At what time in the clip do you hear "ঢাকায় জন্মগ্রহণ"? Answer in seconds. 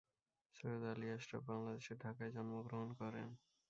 2.03-2.89